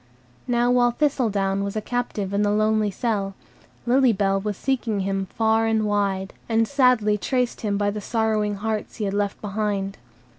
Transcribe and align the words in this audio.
Now 0.47 0.71
while 0.71 0.89
Thistledown 0.89 1.63
was 1.63 1.75
a 1.75 1.79
captive 1.81 2.33
in 2.33 2.41
the 2.41 2.49
lonely 2.49 2.89
cell, 2.89 3.35
Lily 3.85 4.11
Bell 4.11 4.41
was 4.41 4.57
seeking 4.57 5.01
him 5.01 5.27
far 5.27 5.67
and 5.67 5.85
wide, 5.85 6.33
and 6.49 6.67
sadly 6.67 7.19
traced 7.19 7.61
him 7.61 7.77
by 7.77 7.91
the 7.91 8.01
sorrowing 8.01 8.55
hearts 8.55 8.95
he 8.95 9.05
had 9.05 9.13
left 9.13 9.39
behind. 9.41 9.99